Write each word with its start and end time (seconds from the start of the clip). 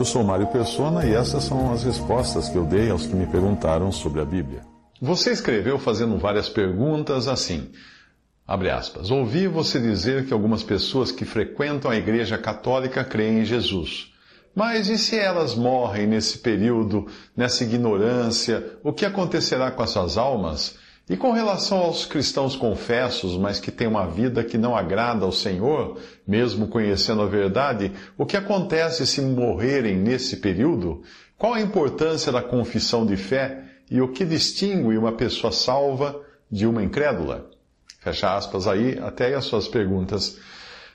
Eu 0.00 0.04
sou 0.06 0.24
Mário 0.24 0.46
Persona 0.46 1.04
e 1.04 1.12
essas 1.12 1.44
são 1.44 1.74
as 1.74 1.84
respostas 1.84 2.48
que 2.48 2.56
eu 2.56 2.64
dei 2.64 2.88
aos 2.88 3.04
que 3.06 3.14
me 3.14 3.26
perguntaram 3.26 3.92
sobre 3.92 4.22
a 4.22 4.24
Bíblia. 4.24 4.62
Você 4.98 5.30
escreveu 5.30 5.78
fazendo 5.78 6.16
várias 6.16 6.48
perguntas 6.48 7.28
assim. 7.28 7.70
Abre 8.48 8.70
aspas. 8.70 9.10
Ouvi 9.10 9.46
você 9.46 9.78
dizer 9.78 10.24
que 10.24 10.32
algumas 10.32 10.62
pessoas 10.62 11.12
que 11.12 11.26
frequentam 11.26 11.90
a 11.90 11.96
Igreja 11.98 12.38
Católica 12.38 13.04
creem 13.04 13.40
em 13.40 13.44
Jesus. 13.44 14.10
Mas 14.54 14.88
e 14.88 14.96
se 14.96 15.18
elas 15.18 15.54
morrem 15.54 16.06
nesse 16.06 16.38
período, 16.38 17.06
nessa 17.36 17.62
ignorância, 17.62 18.78
o 18.82 18.94
que 18.94 19.04
acontecerá 19.04 19.70
com 19.70 19.82
as 19.82 19.90
suas 19.90 20.16
almas? 20.16 20.78
E 21.08 21.16
com 21.16 21.32
relação 21.32 21.78
aos 21.78 22.04
cristãos 22.06 22.54
confessos, 22.54 23.36
mas 23.36 23.58
que 23.58 23.72
têm 23.72 23.88
uma 23.88 24.06
vida 24.06 24.44
que 24.44 24.56
não 24.56 24.76
agrada 24.76 25.24
ao 25.24 25.32
Senhor, 25.32 25.98
mesmo 26.26 26.68
conhecendo 26.68 27.22
a 27.22 27.26
verdade, 27.26 27.90
o 28.16 28.24
que 28.24 28.36
acontece 28.36 29.06
se 29.06 29.20
morrerem 29.20 29.96
nesse 29.96 30.36
período? 30.36 31.02
Qual 31.36 31.54
a 31.54 31.60
importância 31.60 32.30
da 32.30 32.42
confissão 32.42 33.04
de 33.04 33.16
fé 33.16 33.64
e 33.90 34.00
o 34.00 34.12
que 34.12 34.24
distingue 34.24 34.96
uma 34.96 35.12
pessoa 35.12 35.52
salva 35.52 36.20
de 36.50 36.66
uma 36.66 36.82
incrédula? 36.82 37.50
Fecha 37.98 38.36
aspas 38.36 38.68
aí, 38.68 38.98
até 38.98 39.26
aí 39.26 39.34
as 39.34 39.44
suas 39.44 39.66
perguntas. 39.66 40.38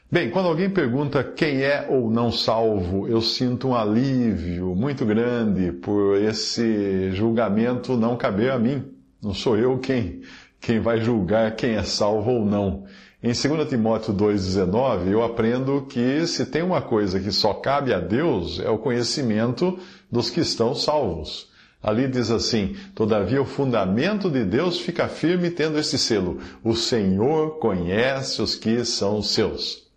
Bem, 0.10 0.30
quando 0.30 0.48
alguém 0.48 0.70
pergunta 0.70 1.24
quem 1.24 1.62
é 1.62 1.88
ou 1.90 2.10
não 2.10 2.32
salvo, 2.32 3.08
eu 3.08 3.20
sinto 3.22 3.70
um 3.70 3.76
alívio 3.76 4.76
muito 4.76 5.06
grande 5.06 5.72
por 5.72 6.16
esse 6.18 7.12
julgamento 7.12 7.98
não 7.98 8.16
caber 8.16 8.52
a 8.52 8.58
mim. 8.58 8.95
Não 9.26 9.34
sou 9.34 9.58
eu 9.58 9.80
quem, 9.80 10.22
quem 10.62 10.80
vai 10.80 11.02
julgar 11.02 11.56
quem 11.56 11.72
é 11.72 11.82
salvo 11.82 12.30
ou 12.30 12.46
não. 12.46 12.86
Em 13.24 13.34
2 13.34 13.68
Timóteo 13.68 14.14
2,19, 14.14 15.08
eu 15.08 15.24
aprendo 15.24 15.88
que 15.90 16.28
se 16.28 16.46
tem 16.46 16.62
uma 16.62 16.80
coisa 16.80 17.20
que 17.20 17.32
só 17.32 17.52
cabe 17.56 17.92
a 17.92 18.00
Deus, 18.00 18.60
é 18.60 18.70
o 18.70 18.78
conhecimento 18.78 19.80
dos 20.12 20.30
que 20.30 20.42
estão 20.42 20.76
salvos. 20.76 21.50
Ali 21.82 22.08
diz 22.08 22.30
assim: 22.30 22.76
Todavia 22.94 23.42
o 23.42 23.46
fundamento 23.46 24.30
de 24.30 24.46
Deus 24.46 24.80
fica 24.80 25.08
firme 25.08 25.50
tendo 25.50 25.80
este 25.80 25.98
selo: 25.98 26.38
O 26.64 26.76
Senhor 26.76 27.58
conhece 27.58 28.44
os 28.44 28.54
que 28.54 28.86
são 28.86 29.24
seus. 29.24 29.88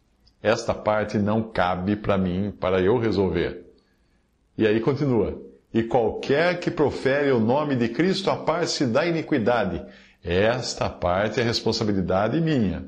Esta 0.43 0.73
parte 0.73 1.19
não 1.19 1.43
cabe 1.43 1.97
para 1.97 2.17
mim, 2.17 2.51
para 2.59 2.81
eu 2.81 2.97
resolver. 2.97 3.67
E 4.57 4.67
aí 4.67 4.81
continua. 4.81 5.48
E 5.73 5.83
qualquer 5.83 6.61
que 6.61 6.71
profere 6.71 7.31
o 7.31 7.41
nome 7.41 7.77
de 7.77 7.89
Cristo 7.89 8.31
aparte-se 8.31 8.87
da 8.87 9.07
iniquidade. 9.07 9.83
Esta 10.25 10.89
parte 10.89 11.41
é 11.41 11.43
responsabilidade 11.43 12.41
minha. 12.41 12.85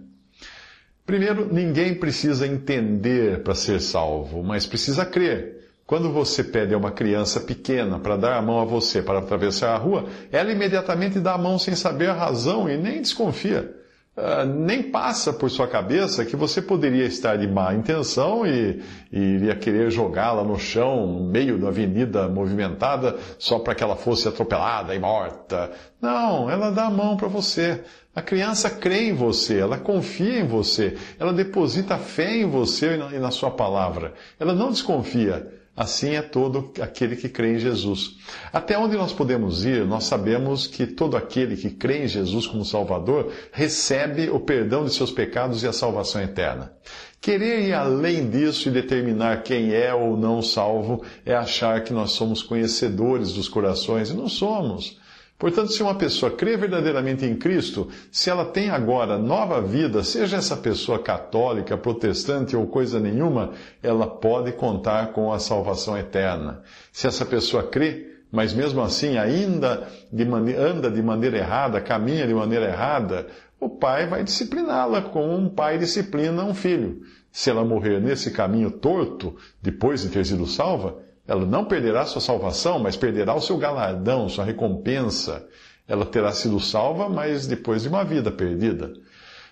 Primeiro, 1.05 1.53
ninguém 1.53 1.95
precisa 1.95 2.47
entender 2.47 3.43
para 3.43 3.55
ser 3.55 3.81
salvo, 3.81 4.43
mas 4.43 4.67
precisa 4.67 5.05
crer. 5.05 5.61
Quando 5.85 6.13
você 6.13 6.45
pede 6.45 6.73
a 6.73 6.79
uma 6.79 6.93
criança 6.93 7.41
pequena 7.41 7.99
para 7.99 8.17
dar 8.17 8.37
a 8.37 8.43
mão 8.43 8.61
a 8.61 8.65
você 8.65 9.03
para 9.03 9.19
atravessar 9.19 9.75
a 9.75 9.77
rua, 9.77 10.07
ela 10.31 10.53
imediatamente 10.53 11.19
dá 11.19 11.35
a 11.35 11.39
mão 11.39 11.59
sem 11.59 11.75
saber 11.75 12.11
a 12.11 12.15
razão 12.15 12.71
e 12.71 12.77
nem 12.77 13.03
desconfia. 13.03 13.80
Uh, 14.17 14.45
nem 14.45 14.83
passa 14.83 15.33
por 15.33 15.49
sua 15.49 15.69
cabeça 15.69 16.25
que 16.25 16.35
você 16.35 16.61
poderia 16.61 17.05
estar 17.05 17.37
de 17.37 17.47
má 17.47 17.73
intenção 17.73 18.45
e, 18.45 18.83
e 19.11 19.19
iria 19.19 19.55
querer 19.55 19.89
jogá-la 19.91 20.43
no 20.43 20.59
chão, 20.59 21.07
no 21.07 21.25
meio 21.25 21.59
da 21.59 21.69
avenida 21.69 22.29
movimentada, 22.29 23.17
só 23.39 23.61
para 23.61 23.75
que 23.75 23.85
ela 23.85 23.95
fosse 23.95 24.27
atropelada 24.27 24.95
e 24.95 24.99
morta. 24.99 25.71
Não, 26.03 26.51
ela 26.51 26.71
dá 26.71 26.87
a 26.87 26.91
mão 26.91 27.17
para 27.17 27.29
você. 27.29 27.85
A 28.15 28.21
criança 28.21 28.69
crê 28.69 29.11
em 29.11 29.15
você, 29.15 29.61
ela 29.61 29.79
confia 29.79 30.41
em 30.41 30.47
você, 30.47 30.99
ela 31.19 31.33
deposita 31.33 31.97
fé 31.97 32.39
em 32.39 32.51
você 32.51 32.95
e 32.95 32.97
na, 32.97 33.15
e 33.15 33.19
na 33.21 33.31
sua 33.31 33.53
palavra. 33.53 34.13
Ela 34.41 34.53
não 34.53 34.71
desconfia. 34.71 35.60
Assim 35.77 36.15
é 36.15 36.21
todo 36.21 36.73
aquele 36.81 37.17
que 37.17 37.29
crê 37.29 37.55
em 37.55 37.59
Jesus. 37.59 38.17
Até 38.53 38.77
onde 38.77 38.97
nós 38.97 39.13
podemos 39.13 39.65
ir, 39.65 39.87
nós 39.87 40.05
sabemos 40.05 40.67
que 40.67 40.87
todo 40.87 41.17
aquele 41.17 41.57
que 41.57 41.71
crê 41.71 42.05
em 42.05 42.09
Jesus 42.09 42.47
como 42.47 42.65
Salvador 42.65 43.33
recebe 43.53 44.29
o 44.29 44.41
perdão 44.41 44.85
de 44.85 44.93
seus 44.93 45.11
pecados 45.11 45.63
e 45.63 45.67
a 45.67 45.73
salvação 45.73 46.21
eterna. 46.21 46.73
Querer 47.21 47.69
ir 47.69 47.73
além 47.73 48.29
disso 48.29 48.69
e 48.69 48.73
determinar 48.73 49.43
quem 49.43 49.73
é 49.73 49.95
ou 49.95 50.17
não 50.17 50.43
salvo 50.43 51.03
é 51.25 51.35
achar 51.35 51.83
que 51.85 51.93
nós 51.93 52.13
somos 52.13 52.43
conhecedores 52.43 53.33
dos 53.33 53.49
corações, 53.49 54.11
e 54.11 54.15
não 54.15 54.29
somos. 54.29 55.00
Portanto, 55.41 55.73
se 55.73 55.83
uma 55.83 55.95
pessoa 55.95 56.31
crê 56.31 56.55
verdadeiramente 56.55 57.25
em 57.25 57.35
Cristo, 57.35 57.89
se 58.13 58.29
ela 58.29 58.45
tem 58.45 58.69
agora 58.69 59.17
nova 59.17 59.59
vida, 59.63 60.05
seja 60.05 60.37
essa 60.37 60.55
pessoa 60.55 60.99
católica, 60.99 61.79
protestante 61.79 62.55
ou 62.55 62.67
coisa 62.67 63.01
nenhuma, 63.01 63.53
ela 63.83 64.07
pode 64.07 64.53
contar 64.53 65.15
com 65.15 65.33
a 65.33 65.39
salvação 65.39 65.97
eterna. 65.97 66.63
Se 66.93 67.07
essa 67.07 67.25
pessoa 67.25 67.63
crê, 67.63 68.19
mas 68.31 68.53
mesmo 68.53 68.83
assim 68.83 69.17
ainda 69.17 69.89
de 70.13 70.25
anda 70.55 70.91
de 70.91 71.03
maneira 71.03 71.39
errada, 71.39 71.81
caminha 71.81 72.27
de 72.27 72.35
maneira 72.35 72.67
errada, 72.67 73.27
o 73.59 73.71
pai 73.71 74.07
vai 74.07 74.23
discipliná-la 74.23 75.01
como 75.01 75.35
um 75.35 75.49
pai 75.49 75.79
disciplina 75.79 76.45
um 76.45 76.53
filho. 76.53 77.01
Se 77.33 77.49
ela 77.49 77.65
morrer 77.65 77.99
nesse 77.99 78.31
caminho 78.31 78.71
torto, 78.71 79.35
depois 79.63 80.03
de 80.03 80.11
ter 80.11 80.27
sido 80.27 80.47
salva, 80.47 80.99
ela 81.31 81.47
não 81.47 81.65
perderá 81.65 82.05
sua 82.07 82.21
salvação, 82.21 82.81
mas 82.81 82.97
perderá 82.97 83.33
o 83.37 83.41
seu 83.41 83.57
galardão, 83.57 84.29
sua 84.29 84.45
recompensa. 84.45 85.47
Ela 85.87 86.05
terá 86.05 86.33
sido 86.33 86.59
salva, 86.59 87.09
mas 87.09 87.47
depois 87.47 87.83
de 87.83 87.89
uma 87.89 88.03
vida 88.03 88.33
perdida. 88.33 88.93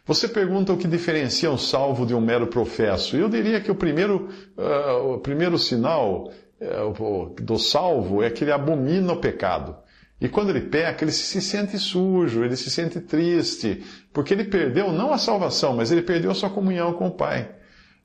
Você 0.04 0.26
pergunta 0.26 0.72
o 0.72 0.76
que 0.76 0.88
diferencia 0.88 1.48
um 1.48 1.56
salvo 1.56 2.04
de 2.04 2.16
um 2.16 2.20
mero 2.20 2.48
professo. 2.48 3.16
Eu 3.16 3.28
diria 3.28 3.60
que 3.60 3.70
o 3.70 3.76
primeiro, 3.76 4.28
uh, 4.56 5.14
o 5.14 5.18
primeiro 5.20 5.56
sinal 5.56 6.32
uh, 6.60 7.34
do 7.40 7.56
salvo 7.60 8.24
é 8.24 8.28
que 8.30 8.42
ele 8.42 8.50
abomina 8.50 9.12
o 9.12 9.20
pecado. 9.20 9.76
E 10.20 10.28
quando 10.28 10.50
ele 10.50 10.62
peca, 10.62 11.04
ele 11.04 11.12
se 11.12 11.40
sente 11.40 11.78
sujo, 11.78 12.42
ele 12.42 12.56
se 12.56 12.70
sente 12.70 12.98
triste, 12.98 13.84
porque 14.12 14.34
ele 14.34 14.42
perdeu 14.42 14.90
não 14.90 15.12
a 15.12 15.18
salvação, 15.18 15.76
mas 15.76 15.92
ele 15.92 16.02
perdeu 16.02 16.32
a 16.32 16.34
sua 16.34 16.50
comunhão 16.50 16.92
com 16.94 17.06
o 17.06 17.12
Pai. 17.12 17.52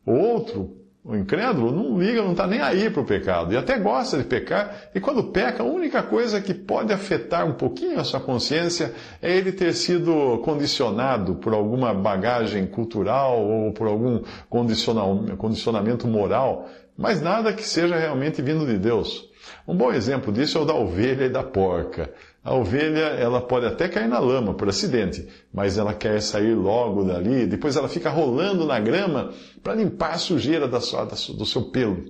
O 0.05 0.11
outro 0.11 0.82
o 1.05 1.17
incrédulo 1.17 1.69
não 1.69 1.99
liga, 1.99 2.21
não 2.21 2.31
está 2.31 2.47
nem 2.47 2.61
aí 2.61 2.89
para 2.89 3.01
o 3.01 3.05
pecado 3.05 3.53
e 3.53 3.57
até 3.57 3.77
gosta 3.77 4.17
de 4.17 4.23
pecar. 4.23 4.89
E 4.95 5.01
quando 5.01 5.31
peca, 5.31 5.61
a 5.61 5.65
única 5.65 6.01
coisa 6.01 6.39
que 6.39 6.53
pode 6.53 6.93
afetar 6.93 7.45
um 7.45 7.53
pouquinho 7.53 7.99
a 7.99 8.05
sua 8.05 8.21
consciência 8.21 8.93
é 9.21 9.35
ele 9.35 9.51
ter 9.51 9.73
sido 9.73 10.37
condicionado 10.45 11.35
por 11.35 11.53
alguma 11.53 11.93
bagagem 11.93 12.65
cultural 12.65 13.41
ou 13.41 13.73
por 13.73 13.87
algum 13.87 14.21
condicionamento 14.49 16.07
moral, 16.07 16.69
mas 16.97 17.21
nada 17.21 17.51
que 17.51 17.63
seja 17.63 17.97
realmente 17.97 18.41
vindo 18.41 18.65
de 18.65 18.77
Deus. 18.77 19.29
Um 19.67 19.75
bom 19.75 19.91
exemplo 19.91 20.31
disso 20.31 20.57
é 20.57 20.61
o 20.61 20.65
da 20.65 20.73
ovelha 20.73 21.25
e 21.25 21.29
da 21.29 21.43
porca. 21.43 22.13
A 22.43 22.53
ovelha, 22.53 22.99
ela 22.99 23.39
pode 23.39 23.65
até 23.65 23.87
cair 23.87 24.09
na 24.09 24.19
lama 24.19 24.53
por 24.53 24.67
acidente, 24.67 25.25
mas 25.53 25.77
ela 25.77 25.93
quer 25.93 26.21
sair 26.21 26.53
logo 26.53 27.05
dali, 27.05 27.45
depois 27.45 27.77
ela 27.77 27.87
fica 27.87 28.09
rolando 28.09 28.65
na 28.65 28.79
grama 28.81 29.31
para 29.63 29.75
limpar 29.75 30.11
a 30.11 30.17
sujeira 30.17 30.67
da 30.67 30.81
sua, 30.81 31.05
da 31.05 31.15
sua, 31.15 31.35
do 31.35 31.45
seu 31.45 31.63
pelo. 31.63 32.03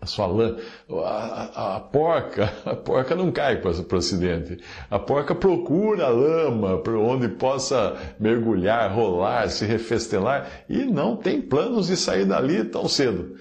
A 0.00 0.06
sua 0.06 0.26
lã. 0.26 0.56
A, 0.88 0.94
a, 1.04 1.76
a, 1.76 1.80
porca, 1.80 2.50
a 2.64 2.74
porca 2.74 3.14
não 3.14 3.30
cai 3.30 3.60
o 3.60 3.96
acidente. 3.96 4.58
A 4.90 4.98
porca 4.98 5.34
procura 5.34 6.06
a 6.06 6.08
lama 6.08 6.78
por 6.78 6.94
onde 6.96 7.28
possa 7.28 7.98
mergulhar, 8.18 8.90
rolar, 8.94 9.50
se 9.50 9.66
refestelar 9.66 10.64
e 10.66 10.86
não 10.86 11.14
tem 11.14 11.42
planos 11.42 11.88
de 11.88 11.96
sair 11.98 12.24
dali 12.24 12.64
tão 12.64 12.88
cedo. 12.88 13.36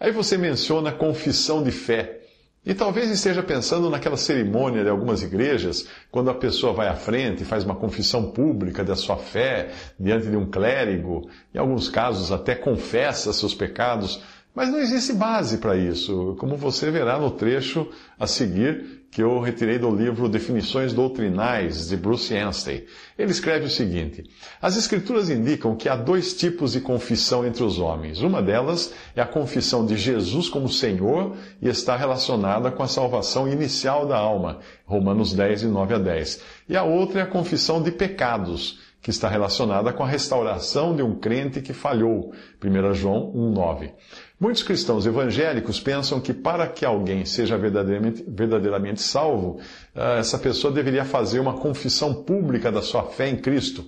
Aí 0.00 0.10
você 0.10 0.36
menciona 0.36 0.90
confissão 0.90 1.62
de 1.62 1.70
fé. 1.70 2.21
E 2.64 2.74
talvez 2.74 3.10
esteja 3.10 3.42
pensando 3.42 3.90
naquela 3.90 4.16
cerimônia 4.16 4.84
de 4.84 4.88
algumas 4.88 5.20
igrejas, 5.20 5.88
quando 6.12 6.30
a 6.30 6.34
pessoa 6.34 6.72
vai 6.72 6.86
à 6.86 6.94
frente 6.94 7.42
e 7.42 7.46
faz 7.46 7.64
uma 7.64 7.74
confissão 7.74 8.30
pública 8.30 8.84
da 8.84 8.94
sua 8.94 9.16
fé 9.16 9.70
diante 9.98 10.28
de 10.28 10.36
um 10.36 10.48
clérigo, 10.48 11.28
em 11.52 11.58
alguns 11.58 11.88
casos 11.88 12.30
até 12.30 12.54
confessa 12.54 13.32
seus 13.32 13.52
pecados, 13.52 14.22
Mas 14.54 14.68
não 14.68 14.78
existe 14.78 15.14
base 15.14 15.58
para 15.58 15.76
isso, 15.76 16.36
como 16.38 16.56
você 16.56 16.90
verá 16.90 17.18
no 17.18 17.30
trecho 17.30 17.88
a 18.18 18.26
seguir 18.26 19.01
que 19.12 19.22
eu 19.22 19.38
retirei 19.40 19.78
do 19.78 19.94
livro 19.94 20.26
Definições 20.26 20.94
Doutrinais 20.94 21.88
de 21.88 21.98
Bruce 21.98 22.34
Anstey. 22.34 22.86
Ele 23.18 23.30
escreve 23.30 23.66
o 23.66 23.70
seguinte: 23.70 24.24
As 24.60 24.74
Escrituras 24.74 25.28
indicam 25.28 25.76
que 25.76 25.86
há 25.86 25.94
dois 25.94 26.32
tipos 26.32 26.72
de 26.72 26.80
confissão 26.80 27.46
entre 27.46 27.62
os 27.62 27.78
homens. 27.78 28.22
Uma 28.22 28.40
delas 28.40 28.94
é 29.14 29.20
a 29.20 29.26
confissão 29.26 29.84
de 29.84 29.98
Jesus 29.98 30.48
como 30.48 30.66
Senhor 30.66 31.36
e 31.60 31.68
está 31.68 31.94
relacionada 31.94 32.70
com 32.70 32.82
a 32.82 32.88
salvação 32.88 33.46
inicial 33.46 34.06
da 34.06 34.16
alma, 34.16 34.60
Romanos 34.86 35.34
10, 35.34 35.60
de 35.60 35.66
9 35.66 35.94
a 35.94 35.98
10. 35.98 36.42
E 36.70 36.74
a 36.74 36.82
outra 36.82 37.20
é 37.20 37.22
a 37.22 37.26
confissão 37.26 37.82
de 37.82 37.92
pecados 37.92 38.80
que 39.02 39.10
está 39.10 39.28
relacionada 39.28 39.92
com 39.92 40.04
a 40.04 40.06
restauração 40.06 40.94
de 40.94 41.02
um 41.02 41.16
crente 41.16 41.60
que 41.60 41.72
falhou. 41.72 42.32
1 42.64 42.94
João 42.94 43.32
1,9. 43.34 43.90
Muitos 44.38 44.62
cristãos 44.62 45.06
evangélicos 45.06 45.80
pensam 45.80 46.20
que 46.20 46.32
para 46.32 46.68
que 46.68 46.84
alguém 46.84 47.24
seja 47.24 47.58
verdadeiramente, 47.58 48.24
verdadeiramente 48.26 49.01
salvo, 49.02 49.60
ah, 49.94 50.18
essa 50.18 50.38
pessoa 50.38 50.72
deveria 50.72 51.04
fazer 51.04 51.40
uma 51.40 51.54
confissão 51.54 52.14
pública 52.14 52.70
da 52.72 52.82
sua 52.82 53.04
fé 53.04 53.28
em 53.28 53.36
Cristo. 53.36 53.84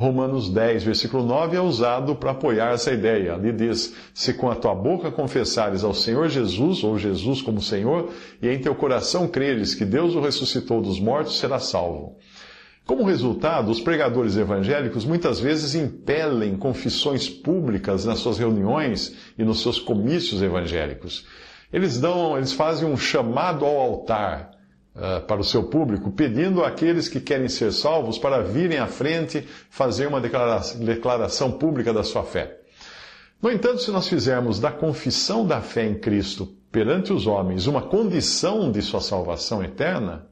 Romanos 0.00 0.48
10, 0.48 0.84
versículo 0.84 1.22
9 1.26 1.58
é 1.58 1.60
usado 1.60 2.16
para 2.16 2.30
apoiar 2.30 2.72
essa 2.72 2.90
ideia. 2.90 3.34
Ali 3.34 3.52
diz: 3.52 3.94
Se 4.14 4.32
com 4.32 4.50
a 4.50 4.54
tua 4.54 4.74
boca 4.74 5.10
confessares 5.10 5.84
ao 5.84 5.92
Senhor 5.92 6.26
Jesus, 6.30 6.82
ou 6.82 6.98
Jesus 6.98 7.42
como 7.42 7.60
Senhor, 7.60 8.10
e 8.40 8.48
em 8.48 8.58
teu 8.58 8.74
coração 8.74 9.28
creres 9.28 9.74
que 9.74 9.84
Deus 9.84 10.14
o 10.14 10.20
ressuscitou 10.20 10.80
dos 10.80 10.98
mortos, 10.98 11.38
serás 11.38 11.64
salvo. 11.64 12.16
Como 12.86 13.04
resultado, 13.04 13.70
os 13.70 13.78
pregadores 13.78 14.36
evangélicos 14.36 15.04
muitas 15.04 15.38
vezes 15.38 15.74
impelem 15.74 16.56
confissões 16.56 17.28
públicas 17.28 18.06
nas 18.06 18.20
suas 18.20 18.38
reuniões 18.38 19.14
e 19.38 19.44
nos 19.44 19.60
seus 19.60 19.78
comícios 19.78 20.40
evangélicos. 20.40 21.26
Eles 21.72 22.00
dão, 22.00 22.36
eles 22.36 22.52
fazem 22.52 22.88
um 22.88 22.96
chamado 22.96 23.64
ao 23.64 23.76
altar 23.76 24.50
uh, 24.94 25.20
para 25.26 25.40
o 25.40 25.44
seu 25.44 25.64
público, 25.64 26.10
pedindo 26.10 26.64
àqueles 26.64 27.08
que 27.08 27.20
querem 27.20 27.48
ser 27.48 27.72
salvos 27.72 28.18
para 28.18 28.42
virem 28.42 28.78
à 28.78 28.86
frente 28.86 29.46
fazer 29.70 30.06
uma 30.06 30.20
declaração, 30.20 30.84
declaração 30.84 31.52
pública 31.52 31.92
da 31.92 32.02
sua 32.02 32.24
fé. 32.24 32.58
No 33.40 33.50
entanto, 33.50 33.82
se 33.82 33.90
nós 33.90 34.08
fizermos 34.08 34.60
da 34.60 34.70
confissão 34.70 35.46
da 35.46 35.60
fé 35.60 35.86
em 35.86 35.94
Cristo 35.94 36.46
perante 36.70 37.12
os 37.12 37.26
homens 37.26 37.66
uma 37.66 37.82
condição 37.82 38.70
de 38.70 38.82
sua 38.82 39.00
salvação 39.00 39.62
eterna, 39.62 40.26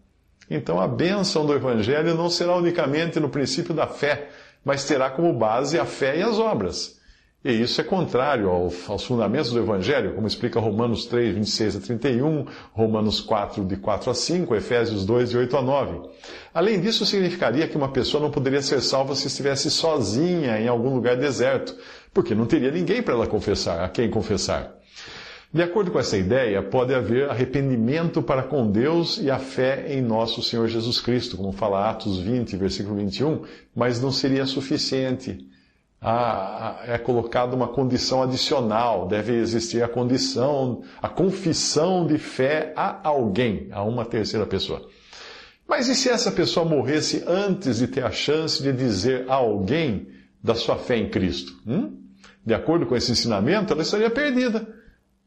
então 0.51 0.81
a 0.81 0.89
bênção 0.89 1.47
do 1.47 1.55
Evangelho 1.55 2.15
não 2.15 2.29
será 2.29 2.57
unicamente 2.57 3.21
no 3.21 3.29
princípio 3.29 3.75
da 3.75 3.87
fé, 3.87 4.29
mas 4.65 4.85
terá 4.85 5.09
como 5.09 5.33
base 5.33 5.79
a 5.79 5.85
fé 5.85 6.19
e 6.19 6.23
as 6.23 6.39
obras. 6.39 6.98
E 7.45 7.53
isso 7.53 7.81
é 7.81 7.85
contrário 7.85 8.51
aos 8.51 9.05
fundamentos 9.05 9.53
do 9.53 9.61
Evangelho, 9.61 10.13
como 10.13 10.27
explica 10.27 10.59
Romanos 10.59 11.07
3, 11.07 11.37
26 11.37 11.77
a 11.77 11.81
31, 11.81 12.47
Romanos 12.73 13.21
4, 13.21 13.65
de 13.65 13.77
4 13.77 14.11
a 14.11 14.15
5, 14.15 14.57
Efésios 14.57 15.07
2, 15.07 15.31
de 15.31 15.39
8 15.39 15.57
a 15.57 15.63
9. 15.63 16.09
Além 16.53 16.81
disso, 16.81 17.07
significaria 17.07 17.69
que 17.69 17.77
uma 17.77 17.93
pessoa 17.93 18.21
não 18.21 18.33
poderia 18.33 18.61
ser 18.61 18.81
salva 18.81 19.15
se 19.15 19.29
estivesse 19.29 19.71
sozinha 19.71 20.61
em 20.61 20.67
algum 20.67 20.93
lugar 20.93 21.17
deserto, 21.17 21.77
porque 22.13 22.35
não 22.35 22.45
teria 22.45 22.73
ninguém 22.73 23.03
para 23.03 23.15
ela 23.15 23.27
confessar, 23.29 23.85
a 23.85 23.89
quem 23.89 24.11
confessar. 24.11 24.75
De 25.55 25.63
acordo 25.63 25.93
com 25.93 25.99
essa 26.01 26.17
ideia, 26.19 26.61
pode 26.61 26.93
haver 26.93 27.31
arrependimento 27.31 28.21
para 28.21 28.43
com 28.43 28.69
Deus 28.69 29.17
e 29.23 29.31
a 29.31 29.39
fé 29.39 29.87
em 29.95 30.03
nosso 30.03 30.43
Senhor 30.43 30.67
Jesus 30.67 31.01
Cristo, 31.01 31.37
como 31.37 31.53
fala 31.53 31.89
Atos 31.89 32.19
20, 32.19 32.57
versículo 32.57 32.97
21, 32.97 33.45
mas 33.77 34.03
não 34.03 34.11
seria 34.11 34.45
suficiente. 34.45 35.47
É 36.01 36.97
colocada 36.99 37.57
uma 37.57 37.69
condição 37.69 38.23
adicional, 38.23 39.09
deve 39.09 39.35
existir 39.35 39.83
a 39.83 39.89
condição, 39.89 40.83
a 41.03 41.09
confissão 41.09 42.07
de 42.07 42.19
fé 42.19 42.73
a 42.77 43.01
alguém, 43.09 43.69
a 43.73 43.83
uma 43.83 44.05
terceira 44.05 44.47
pessoa. 44.47 44.89
Mas 45.69 45.89
e 45.89 45.95
se 45.95 46.09
essa 46.09 46.33
pessoa 46.33 46.65
morresse 46.65 47.25
antes 47.27 47.79
de 47.79 47.89
ter 47.89 48.05
a 48.05 48.11
chance 48.11 48.63
de 48.63 48.73
dizer 48.73 49.27
a 49.29 49.35
alguém 49.35 50.09
da 50.43 50.55
sua 50.55 50.77
fé 50.77 50.97
em 50.97 51.11
Cristo? 51.11 51.53
Hum? 51.67 51.99
De 52.45 52.55
acordo 52.55 52.87
com 52.87 52.97
esse 52.97 53.13
ensinamento, 53.13 53.73
ela 53.73 53.83
estaria 53.83 54.09
perdida. 54.09 54.67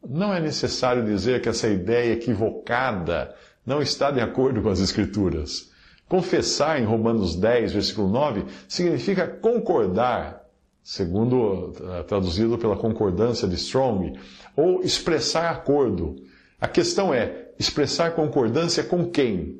Não 0.03 0.33
é 0.33 0.39
necessário 0.39 1.05
dizer 1.05 1.41
que 1.41 1.49
essa 1.49 1.67
ideia 1.67 2.13
equivocada 2.13 3.35
não 3.63 3.81
está 3.81 4.09
de 4.09 4.19
acordo 4.19 4.61
com 4.61 4.69
as 4.69 4.79
Escrituras. 4.79 5.69
Confessar 6.09 6.81
em 6.81 6.85
Romanos 6.85 7.35
10, 7.35 7.73
versículo 7.73 8.09
9, 8.09 8.45
significa 8.67 9.27
concordar, 9.27 10.40
segundo 10.83 11.73
eh, 11.79 12.03
traduzido 12.03 12.57
pela 12.57 12.75
concordância 12.75 13.47
de 13.47 13.55
Strong, 13.55 14.13
ou 14.55 14.81
expressar 14.81 15.49
acordo. 15.51 16.15
A 16.59 16.67
questão 16.67 17.13
é, 17.13 17.49
expressar 17.57 18.11
concordância 18.11 18.83
com 18.83 19.05
quem? 19.05 19.59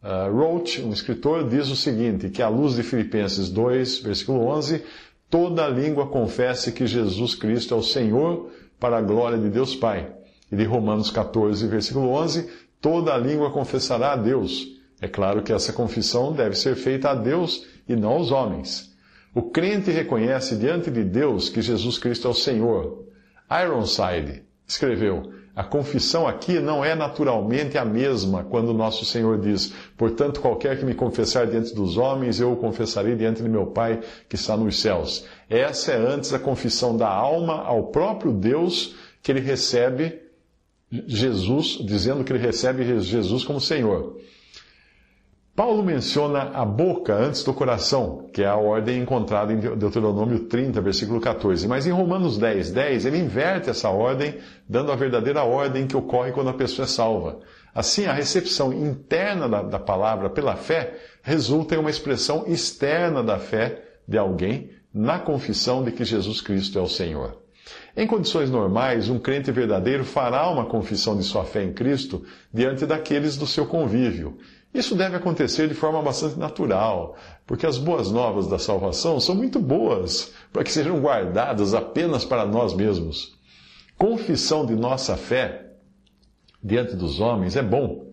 Uh, 0.00 0.32
Roach, 0.32 0.80
um 0.80 0.92
escritor, 0.92 1.48
diz 1.48 1.68
o 1.68 1.76
seguinte, 1.76 2.30
que 2.30 2.40
à 2.40 2.48
luz 2.48 2.76
de 2.76 2.84
Filipenses 2.84 3.50
2, 3.50 3.98
versículo 3.98 4.46
11, 4.46 4.84
toda 5.28 5.66
língua 5.66 6.06
confesse 6.06 6.70
que 6.70 6.86
Jesus 6.86 7.34
Cristo 7.34 7.74
é 7.74 7.76
o 7.76 7.82
Senhor 7.82 8.50
para 8.78 8.98
a 8.98 9.02
glória 9.02 9.36
de 9.36 9.50
Deus 9.50 9.74
Pai. 9.74 10.12
E 10.52 10.56
de 10.56 10.64
Romanos 10.64 11.10
14, 11.10 11.66
versículo 11.66 12.10
11, 12.10 12.48
toda 12.80 13.16
língua 13.16 13.50
confessará 13.50 14.12
a 14.12 14.16
Deus. 14.16 14.68
É 15.00 15.08
claro 15.08 15.42
que 15.42 15.52
essa 15.52 15.72
confissão 15.72 16.32
deve 16.32 16.54
ser 16.54 16.76
feita 16.76 17.10
a 17.10 17.14
Deus 17.14 17.66
e 17.88 17.96
não 17.96 18.10
aos 18.10 18.30
homens. 18.30 18.87
O 19.38 19.42
crente 19.42 19.92
reconhece 19.92 20.56
diante 20.56 20.90
de 20.90 21.04
Deus 21.04 21.48
que 21.48 21.62
Jesus 21.62 21.96
Cristo 21.96 22.26
é 22.26 22.30
o 22.32 22.34
Senhor. 22.34 23.04
Ironside 23.48 24.42
escreveu: 24.66 25.30
A 25.54 25.62
confissão 25.62 26.26
aqui 26.26 26.58
não 26.58 26.84
é 26.84 26.96
naturalmente 26.96 27.78
a 27.78 27.84
mesma 27.84 28.42
quando 28.42 28.74
nosso 28.74 29.04
Senhor 29.04 29.38
diz: 29.38 29.72
Portanto, 29.96 30.40
qualquer 30.40 30.76
que 30.76 30.84
me 30.84 30.92
confessar 30.92 31.46
diante 31.46 31.72
dos 31.72 31.96
homens, 31.96 32.40
eu 32.40 32.50
o 32.50 32.56
confessarei 32.56 33.14
diante 33.14 33.40
de 33.40 33.48
meu 33.48 33.66
Pai 33.66 34.00
que 34.28 34.34
está 34.34 34.56
nos 34.56 34.80
céus. 34.80 35.24
Essa 35.48 35.92
é 35.92 35.96
antes 35.96 36.34
a 36.34 36.40
confissão 36.40 36.96
da 36.96 37.08
alma 37.08 37.62
ao 37.62 37.92
próprio 37.92 38.32
Deus 38.32 38.96
que 39.22 39.30
ele 39.30 39.40
recebe 39.40 40.20
Jesus, 40.90 41.78
dizendo 41.86 42.24
que 42.24 42.32
ele 42.32 42.44
recebe 42.44 42.82
Jesus 43.04 43.44
como 43.44 43.60
Senhor. 43.60 44.18
Paulo 45.58 45.82
menciona 45.82 46.52
a 46.54 46.64
boca 46.64 47.12
antes 47.12 47.42
do 47.42 47.52
coração, 47.52 48.30
que 48.32 48.44
é 48.44 48.46
a 48.46 48.54
ordem 48.54 49.02
encontrada 49.02 49.52
em 49.52 49.58
Deuteronômio 49.58 50.44
30, 50.44 50.80
versículo 50.80 51.20
14. 51.20 51.66
Mas 51.66 51.84
em 51.84 51.90
Romanos 51.90 52.38
10, 52.38 52.70
10, 52.70 53.06
ele 53.06 53.18
inverte 53.18 53.68
essa 53.68 53.88
ordem, 53.90 54.38
dando 54.68 54.92
a 54.92 54.94
verdadeira 54.94 55.42
ordem 55.42 55.88
que 55.88 55.96
ocorre 55.96 56.30
quando 56.30 56.50
a 56.50 56.54
pessoa 56.54 56.84
é 56.84 56.88
salva. 56.88 57.40
Assim, 57.74 58.06
a 58.06 58.12
recepção 58.12 58.72
interna 58.72 59.48
da, 59.48 59.60
da 59.62 59.80
palavra 59.80 60.30
pela 60.30 60.54
fé 60.54 60.96
resulta 61.22 61.74
em 61.74 61.78
uma 61.78 61.90
expressão 61.90 62.44
externa 62.46 63.20
da 63.20 63.40
fé 63.40 63.82
de 64.06 64.16
alguém 64.16 64.70
na 64.94 65.18
confissão 65.18 65.82
de 65.82 65.90
que 65.90 66.04
Jesus 66.04 66.40
Cristo 66.40 66.78
é 66.78 66.82
o 66.82 66.88
Senhor. 66.88 67.36
Em 67.96 68.06
condições 68.06 68.48
normais, 68.48 69.10
um 69.10 69.18
crente 69.18 69.50
verdadeiro 69.50 70.04
fará 70.04 70.48
uma 70.48 70.66
confissão 70.66 71.16
de 71.16 71.24
sua 71.24 71.44
fé 71.44 71.64
em 71.64 71.72
Cristo 71.72 72.24
diante 72.54 72.86
daqueles 72.86 73.36
do 73.36 73.44
seu 73.44 73.66
convívio. 73.66 74.38
Isso 74.72 74.94
deve 74.94 75.16
acontecer 75.16 75.66
de 75.66 75.74
forma 75.74 76.02
bastante 76.02 76.38
natural, 76.38 77.16
porque 77.46 77.66
as 77.66 77.78
boas 77.78 78.10
novas 78.10 78.46
da 78.46 78.58
salvação 78.58 79.18
são 79.18 79.34
muito 79.34 79.58
boas 79.58 80.32
para 80.52 80.62
que 80.62 80.70
sejam 80.70 81.00
guardadas 81.00 81.74
apenas 81.74 82.24
para 82.24 82.44
nós 82.44 82.74
mesmos. 82.74 83.36
Confissão 83.96 84.66
de 84.66 84.74
nossa 84.74 85.16
fé 85.16 85.72
diante 86.62 86.94
dos 86.94 87.18
homens 87.20 87.56
é 87.56 87.62
bom. 87.62 88.06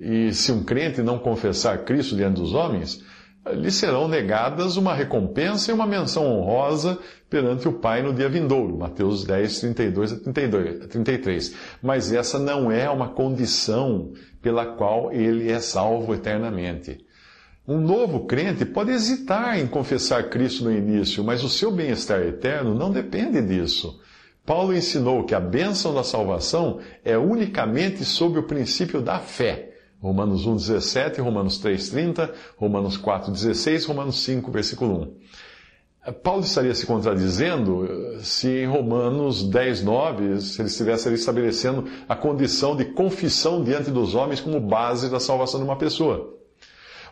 E 0.00 0.32
se 0.32 0.50
um 0.50 0.64
crente 0.64 1.02
não 1.02 1.18
confessar 1.18 1.84
Cristo 1.84 2.16
diante 2.16 2.40
dos 2.40 2.54
homens, 2.54 3.04
lhe 3.50 3.70
serão 3.70 4.06
negadas 4.06 4.76
uma 4.76 4.94
recompensa 4.94 5.70
e 5.70 5.74
uma 5.74 5.86
menção 5.86 6.24
honrosa 6.24 6.98
perante 7.28 7.66
o 7.66 7.72
Pai 7.72 8.02
no 8.02 8.14
dia 8.14 8.28
vindouro. 8.28 8.76
Mateus 8.78 9.24
10, 9.24 9.60
32 9.60 10.12
a 10.12 10.18
32, 10.18 10.86
33. 10.86 11.54
Mas 11.82 12.12
essa 12.12 12.38
não 12.38 12.70
é 12.70 12.88
uma 12.88 13.08
condição 13.08 14.12
pela 14.40 14.66
qual 14.66 15.12
ele 15.12 15.50
é 15.50 15.58
salvo 15.58 16.14
eternamente. 16.14 17.04
Um 17.66 17.80
novo 17.80 18.26
crente 18.26 18.64
pode 18.64 18.90
hesitar 18.90 19.58
em 19.58 19.66
confessar 19.66 20.28
Cristo 20.28 20.64
no 20.64 20.72
início, 20.72 21.22
mas 21.22 21.44
o 21.44 21.48
seu 21.48 21.70
bem-estar 21.70 22.20
eterno 22.20 22.74
não 22.74 22.90
depende 22.90 23.40
disso. 23.40 24.00
Paulo 24.44 24.74
ensinou 24.74 25.24
que 25.24 25.34
a 25.34 25.40
bênção 25.40 25.94
da 25.94 26.02
salvação 26.02 26.80
é 27.04 27.16
unicamente 27.16 28.04
sob 28.04 28.38
o 28.38 28.42
princípio 28.42 29.00
da 29.00 29.20
fé 29.20 29.71
Romanos 30.02 30.46
1, 30.46 30.56
17, 30.56 31.20
Romanos 31.20 31.58
3, 31.58 31.90
30, 31.90 32.34
Romanos 32.56 32.96
4, 32.96 33.30
16, 33.30 33.84
Romanos 33.84 34.18
5, 34.24 34.50
versículo 34.50 35.02
1. 35.02 36.12
Paulo 36.24 36.42
estaria 36.42 36.74
se 36.74 36.84
contradizendo 36.84 37.86
eh, 37.86 38.18
se 38.20 38.48
em 38.48 38.66
Romanos 38.66 39.44
10, 39.44 39.84
9, 39.84 40.40
se 40.40 40.60
ele 40.60 40.68
estivesse 40.68 41.06
ali 41.06 41.16
estabelecendo 41.16 41.84
a 42.08 42.16
condição 42.16 42.74
de 42.74 42.86
confissão 42.86 43.62
diante 43.62 43.92
dos 43.92 44.16
homens 44.16 44.40
como 44.40 44.58
base 44.58 45.08
da 45.08 45.20
salvação 45.20 45.60
de 45.60 45.64
uma 45.64 45.76
pessoa. 45.76 46.36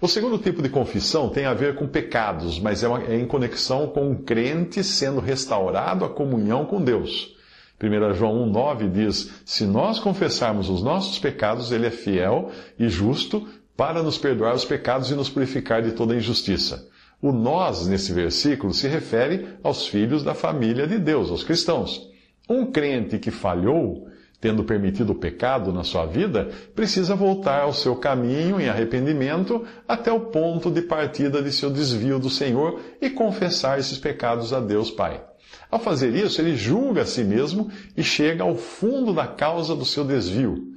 O 0.01 0.09
segundo 0.09 0.39
tipo 0.39 0.61
de 0.61 0.69
confissão 0.69 1.29
tem 1.29 1.45
a 1.45 1.55
ver 1.55 1.77
com 1.77 1.87
pecados, 1.87 2.59
mas 2.59 2.83
é, 2.83 2.89
uma, 2.89 3.05
é 3.05 3.15
em 3.15 3.27
conexão 3.27 3.87
com 3.87 4.11
um 4.11 4.17
crente 4.17 4.83
sendo 4.83 5.21
restaurado 5.21 6.05
à 6.05 6.09
comunhão 6.09 6.65
com 6.65 6.83
Deus. 6.83 7.37
1 7.83 8.15
João 8.15 8.53
1,9 8.53 8.91
diz: 8.91 9.43
Se 9.45 9.65
nós 9.65 9.99
confessarmos 9.99 10.69
os 10.69 10.83
nossos 10.83 11.19
pecados, 11.19 11.73
Ele 11.73 11.87
é 11.87 11.91
fiel 11.91 12.51
e 12.79 12.89
justo 12.89 13.49
para 13.75 14.03
nos 14.03 14.19
perdoar 14.19 14.55
os 14.55 14.65
pecados 14.65 15.11
e 15.11 15.15
nos 15.15 15.31
purificar 15.31 15.81
de 15.81 15.93
toda 15.93 16.15
injustiça. 16.15 16.87
O 17.23 17.33
nós, 17.33 17.87
nesse 17.87 18.13
versículo, 18.13 18.75
se 18.75 18.87
refere 18.87 19.49
aos 19.63 19.87
filhos 19.87 20.23
da 20.23 20.35
família 20.35 20.87
de 20.87 20.99
Deus, 20.99 21.31
aos 21.31 21.43
cristãos. 21.43 22.07
Um 22.49 22.67
crente 22.67 23.19
que 23.19 23.31
falhou, 23.31 24.09
tendo 24.41 24.65
permitido 24.65 25.11
o 25.11 25.15
pecado 25.15 25.73
na 25.73 25.85
sua 25.85 26.05
vida, 26.05 26.51
precisa 26.75 27.15
voltar 27.15 27.63
ao 27.63 27.73
seu 27.73 27.97
caminho 27.97 28.61
em 28.61 28.69
arrependimento 28.69 29.65
até 29.89 30.13
o 30.13 30.21
ponto 30.21 30.71
de 30.71 30.83
partida 30.83 31.43
de 31.43 31.53
seu 31.53 31.71
desvio 31.71 32.19
do 32.19 32.29
Senhor 32.29 32.81
e 33.01 33.09
confessar 33.09 33.79
esses 33.79 33.99
pecados 33.99 34.53
a 34.53 34.61
Deus 34.61 34.91
Pai. 34.91 35.30
Ao 35.71 35.79
fazer 35.79 36.15
isso, 36.15 36.41
ele 36.41 36.57
julga 36.57 37.03
a 37.03 37.07
si 37.07 37.23
mesmo 37.23 37.71
e 37.97 38.03
chega 38.03 38.43
ao 38.43 38.57
fundo 38.57 39.13
da 39.13 39.27
causa 39.27 39.75
do 39.75 39.85
seu 39.85 40.05
desvio. 40.05 40.71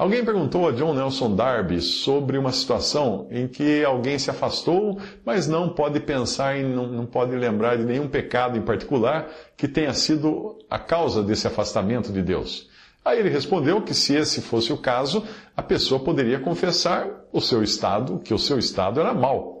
Alguém 0.00 0.24
perguntou 0.24 0.66
a 0.66 0.72
John 0.72 0.94
Nelson 0.94 1.36
Darby 1.36 1.82
sobre 1.82 2.38
uma 2.38 2.52
situação 2.52 3.28
em 3.30 3.46
que 3.46 3.84
alguém 3.84 4.18
se 4.18 4.30
afastou, 4.30 4.98
mas 5.26 5.46
não 5.46 5.68
pode 5.68 6.00
pensar 6.00 6.56
em, 6.56 6.64
não, 6.64 6.86
não 6.86 7.04
pode 7.04 7.36
lembrar 7.36 7.76
de 7.76 7.84
nenhum 7.84 8.08
pecado 8.08 8.56
em 8.56 8.62
particular 8.62 9.28
que 9.58 9.68
tenha 9.68 9.92
sido 9.92 10.58
a 10.70 10.78
causa 10.78 11.22
desse 11.22 11.46
afastamento 11.46 12.10
de 12.10 12.22
Deus. 12.22 12.70
Aí 13.04 13.18
ele 13.18 13.28
respondeu 13.28 13.82
que 13.82 13.92
se 13.92 14.14
esse 14.14 14.40
fosse 14.40 14.72
o 14.72 14.78
caso, 14.78 15.22
a 15.54 15.62
pessoa 15.62 16.00
poderia 16.00 16.40
confessar 16.40 17.06
o 17.30 17.40
seu 17.40 17.62
estado, 17.62 18.20
que 18.20 18.32
o 18.32 18.38
seu 18.38 18.58
estado 18.58 19.00
era 19.00 19.12
mau. 19.12 19.59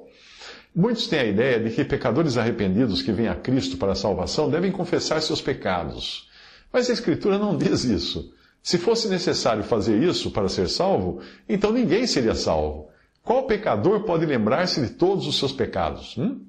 Muitos 0.74 1.08
têm 1.08 1.18
a 1.18 1.24
ideia 1.24 1.60
de 1.60 1.70
que 1.70 1.84
pecadores 1.84 2.36
arrependidos 2.36 3.02
que 3.02 3.10
vêm 3.10 3.28
a 3.28 3.34
Cristo 3.34 3.76
para 3.76 3.92
a 3.92 3.96
salvação 3.96 4.48
devem 4.48 4.70
confessar 4.70 5.20
seus 5.20 5.40
pecados. 5.40 6.28
Mas 6.72 6.88
a 6.88 6.92
Escritura 6.92 7.38
não 7.38 7.56
diz 7.56 7.84
isso. 7.84 8.32
Se 8.62 8.78
fosse 8.78 9.08
necessário 9.08 9.64
fazer 9.64 10.00
isso 10.02 10.30
para 10.30 10.48
ser 10.48 10.68
salvo, 10.68 11.20
então 11.48 11.72
ninguém 11.72 12.06
seria 12.06 12.34
salvo. 12.34 12.88
Qual 13.22 13.46
pecador 13.46 14.04
pode 14.04 14.24
lembrar-se 14.26 14.80
de 14.80 14.90
todos 14.90 15.26
os 15.26 15.38
seus 15.38 15.52
pecados? 15.52 16.16
Hum? 16.16 16.40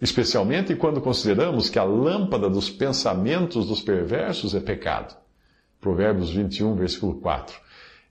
Especialmente 0.00 0.74
quando 0.74 1.00
consideramos 1.00 1.70
que 1.70 1.78
a 1.78 1.84
lâmpada 1.84 2.50
dos 2.50 2.68
pensamentos 2.68 3.66
dos 3.66 3.80
perversos 3.80 4.54
é 4.54 4.60
pecado. 4.60 5.16
Provérbios 5.80 6.30
21, 6.30 6.74
versículo 6.74 7.14
4. 7.20 7.56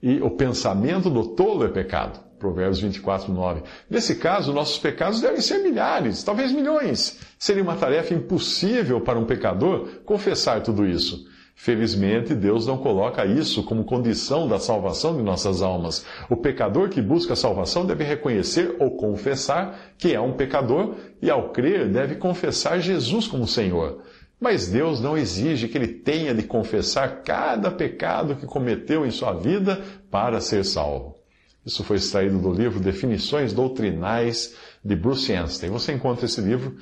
E 0.01 0.21
o 0.21 0.31
pensamento 0.31 1.09
do 1.09 1.29
tolo 1.35 1.65
é 1.65 1.69
pecado. 1.69 2.19
Provérbios 2.43 2.81
24, 2.81 3.31
9. 3.31 3.61
Nesse 3.89 4.15
caso, 4.15 4.51
nossos 4.51 4.77
pecados 4.77 5.21
devem 5.21 5.39
ser 5.39 5.59
milhares, 5.59 6.23
talvez 6.23 6.51
milhões. 6.51 7.17
Seria 7.39 7.63
uma 7.63 7.77
tarefa 7.77 8.13
impossível 8.13 8.99
para 8.99 9.17
um 9.17 9.23
pecador 9.23 9.87
confessar 10.03 10.61
tudo 10.61 10.85
isso. 10.85 11.25
Felizmente, 11.55 12.35
Deus 12.35 12.67
não 12.67 12.77
coloca 12.77 13.25
isso 13.25 13.63
como 13.63 13.85
condição 13.85 14.45
da 14.45 14.59
salvação 14.59 15.15
de 15.15 15.23
nossas 15.23 15.61
almas. 15.61 16.05
O 16.29 16.35
pecador 16.35 16.89
que 16.89 17.01
busca 17.01 17.31
a 17.31 17.37
salvação 17.37 17.85
deve 17.85 18.03
reconhecer 18.03 18.75
ou 18.77 18.97
confessar 18.97 19.93
que 19.97 20.13
é 20.13 20.19
um 20.19 20.33
pecador 20.33 20.95
e, 21.21 21.29
ao 21.29 21.53
crer, 21.53 21.87
deve 21.89 22.15
confessar 22.15 22.81
Jesus 22.81 23.25
como 23.25 23.47
Senhor. 23.47 24.01
Mas 24.37 24.67
Deus 24.67 24.99
não 24.99 25.17
exige 25.17 25.69
que 25.69 25.77
ele 25.77 25.87
tenha 25.87 26.33
de 26.33 26.43
confessar 26.43 27.21
cada 27.23 27.71
pecado 27.71 28.35
que 28.35 28.45
cometeu 28.45 29.05
em 29.05 29.11
sua 29.11 29.31
vida 29.31 29.81
para 30.11 30.41
ser 30.41 30.65
salvo. 30.65 31.22
Isso 31.65 31.83
foi 31.83 31.97
extraído 31.97 32.39
do 32.39 32.51
livro 32.51 32.79
Definições 32.79 33.53
Doutrinais 33.53 34.55
de 34.83 34.95
Bruce 34.95 35.31
Anstey. 35.33 35.69
Você 35.69 35.93
encontra 35.93 36.25
esse 36.25 36.41
livro 36.41 36.75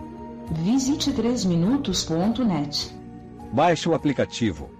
Visite 0.50 1.10
3minutos.net. 1.12 2.94
Baixe 3.52 3.88
o 3.88 3.94
aplicativo 3.94 4.79